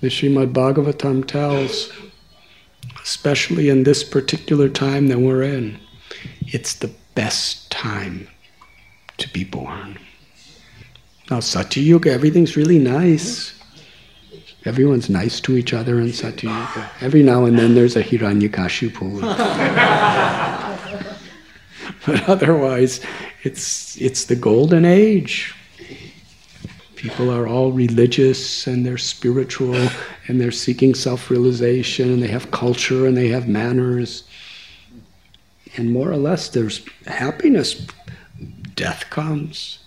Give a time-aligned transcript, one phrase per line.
[0.00, 1.90] The Srimad Bhagavatam tells,
[3.02, 5.78] especially in this particular time that we're in,
[6.46, 8.28] it's the best time
[9.16, 9.98] to be born.
[11.30, 13.54] Now, Satya Yuga, everything's really nice.
[14.66, 16.90] Everyone's nice to each other in Satya Yuga.
[17.00, 19.22] Every now and then there's a Hiranyakashipu.
[22.06, 23.00] but otherwise,
[23.44, 25.54] it's, it's the golden age.
[26.96, 29.74] People are all religious and they're spiritual
[30.26, 34.24] and they're seeking self realization and they have culture and they have manners.
[35.76, 37.86] And more or less, there's happiness.
[38.74, 39.78] Death comes.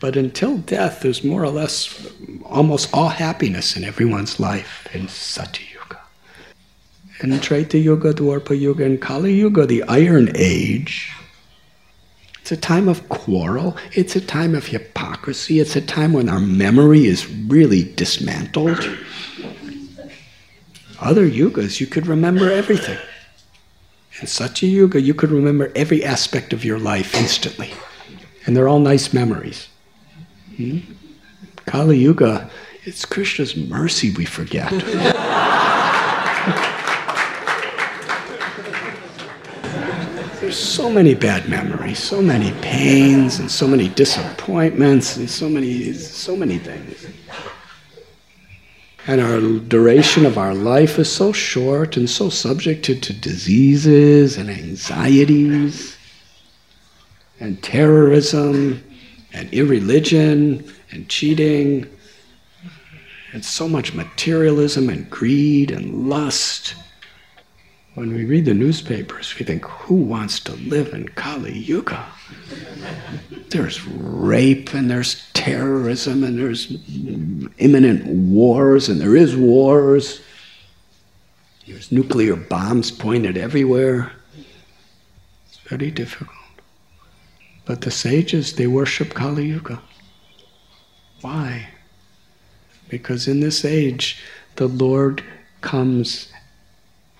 [0.00, 2.06] But until death, there's more or less
[2.44, 6.00] almost all happiness in everyone's life in Satya Yuga.
[7.20, 11.12] In Treta Yuga, Dwapara Yuga, and Kali Yuga, the Iron Age,
[12.48, 13.76] it's a time of quarrel.
[13.92, 15.60] It's a time of hypocrisy.
[15.60, 18.88] It's a time when our memory is really dismantled.
[20.98, 22.96] Other yugas, you could remember everything.
[24.22, 27.70] In Satya Yuga, you could remember every aspect of your life instantly.
[28.46, 29.68] And they're all nice memories.
[30.56, 30.78] Hmm?
[31.66, 32.50] Kali Yuga,
[32.84, 34.72] it's Krishna's mercy we forget.
[40.40, 45.92] There's so many bad memories, so many pains, and so many disappointments, and so many,
[45.92, 47.08] so many things.
[49.08, 54.48] And our duration of our life is so short and so subjected to diseases and
[54.48, 55.96] anxieties
[57.40, 58.84] and terrorism
[59.32, 61.84] and irreligion and cheating
[63.32, 66.76] and so much materialism and greed and lust.
[67.98, 72.06] When we read the newspapers, we think, who wants to live in Kali Yuga?
[73.48, 76.76] There's rape and there's terrorism and there's
[77.58, 80.20] imminent wars and there is wars.
[81.66, 84.12] There's nuclear bombs pointed everywhere.
[85.48, 86.36] It's very difficult.
[87.64, 89.82] But the sages, they worship Kali Yuga.
[91.20, 91.70] Why?
[92.88, 94.22] Because in this age,
[94.54, 95.24] the Lord
[95.62, 96.32] comes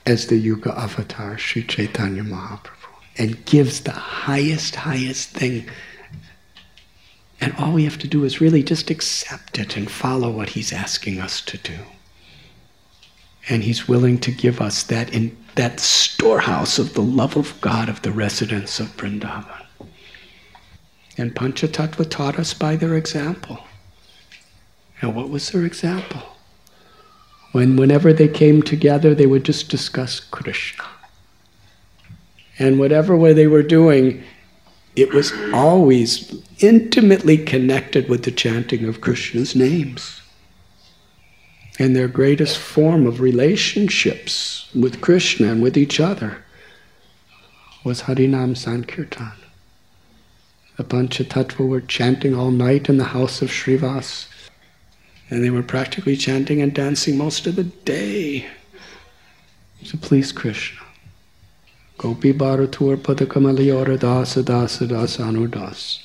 [0.09, 2.89] as the Yuga avatar, Sri Chaitanya Mahaprabhu,
[3.19, 5.69] and gives the highest, highest thing.
[7.43, 10.73] And all we have to do is really just accept it and follow what He's
[10.73, 11.79] asking us to do.
[13.51, 17.91] And He's willing to give us that in that storehouse of the love of God
[17.91, 19.67] of the residents of Vrindavan.
[21.19, 23.59] And Panchatattva taught us by their example.
[25.03, 26.38] And what was their example?
[27.59, 30.85] When whenever they came together, they would just discuss Krishna.
[32.57, 34.23] And whatever way they were doing,
[34.95, 40.23] it was always intimately connected with the chanting of Krishna's names.
[41.81, 46.45] And their greatest form of relationships with Krishna and with each other
[47.83, 49.33] was Harinam Sankirtan.
[50.77, 54.29] The Panchatattva were chanting all night in the house of Srivas.
[55.31, 58.47] And they were practically chanting and dancing most of the day
[59.85, 60.81] to please Krishna.
[61.99, 66.01] Gopi Bharatur Padakamaliyora Dasa Dasa Dasa Anudas.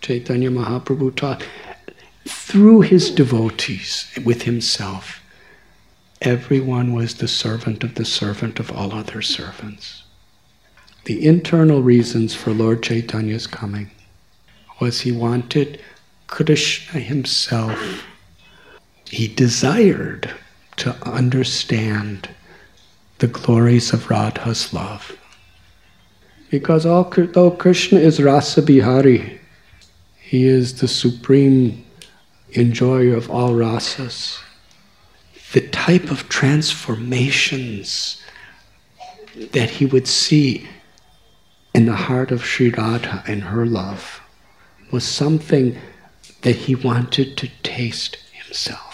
[0.00, 1.46] Chaitanya Mahaprabhu taught
[2.26, 5.20] through his devotees with himself.
[6.22, 10.02] Everyone was the servant of the servant of all other servants.
[11.04, 13.90] The internal reasons for Lord Chaitanya's coming
[14.80, 15.80] was he wanted
[16.26, 18.04] Krishna himself.
[19.08, 20.30] He desired
[20.78, 22.28] to understand
[23.18, 25.16] the glories of Radha's love.
[26.50, 29.40] Because although Krishna is Rasa Bihari,
[30.20, 31.84] he is the supreme
[32.54, 34.38] enjoyer of all rasas.
[35.52, 38.22] The type of transformations
[39.52, 40.68] that he would see
[41.74, 44.20] in the heart of Sri Radha and her love
[44.90, 45.78] was something
[46.42, 48.85] that he wanted to taste himself.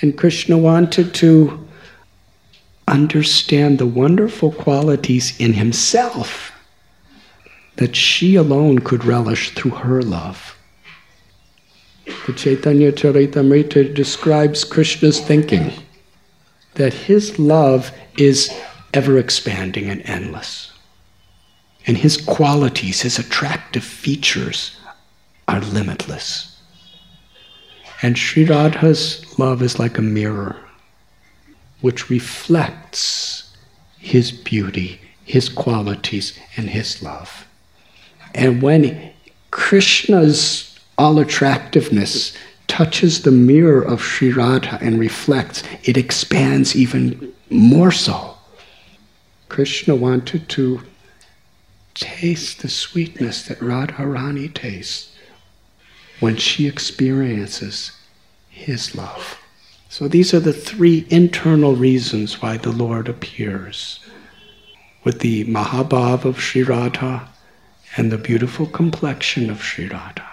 [0.00, 1.66] And Krishna wanted to
[2.86, 6.52] understand the wonderful qualities in himself
[7.76, 10.56] that she alone could relish through her love.
[12.26, 15.72] The Chaitanya Charitamrita describes Krishna's thinking
[16.74, 18.50] that his love is
[18.94, 20.72] ever expanding and endless.
[21.86, 24.76] And his qualities, his attractive features
[25.46, 26.57] are limitless.
[28.00, 30.56] And Sri Radha's love is like a mirror
[31.80, 33.56] which reflects
[33.98, 37.46] his beauty, his qualities, and his love.
[38.34, 39.12] And when
[39.50, 42.36] Krishna's all attractiveness
[42.66, 48.36] touches the mirror of Sri Radha and reflects, it expands even more so.
[49.48, 50.82] Krishna wanted to
[51.94, 55.14] taste the sweetness that Radharani tastes
[56.20, 57.92] when she experiences
[58.48, 59.38] his love.
[59.88, 64.00] So these are the three internal reasons why the Lord appears
[65.04, 67.28] with the Mahabhav of Sri Radha
[67.96, 70.26] and the beautiful complexion of Sri Radha.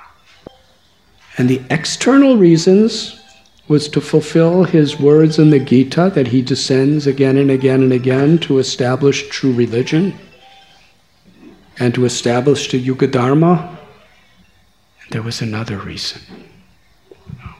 [1.37, 3.21] And the external reasons
[3.67, 7.91] was to fulfill his words in the Gita that he descends again and again and
[7.91, 10.17] again to establish true religion
[11.79, 13.74] and to establish the Yuga Dharma.
[15.11, 16.21] There was another reason,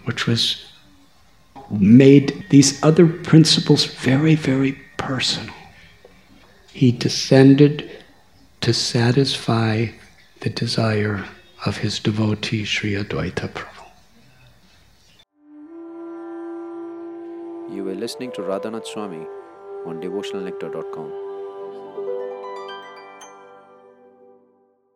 [0.06, 0.72] which was
[1.70, 5.54] made these other principles very, very personal.
[6.72, 7.90] He descended
[8.62, 9.88] to satisfy
[10.42, 11.26] the desire
[11.66, 13.86] of his devotee Sri Advaita Prabhu.
[17.74, 19.26] You were listening to Radhanath Swami
[19.86, 21.25] on devotionalnectar.com.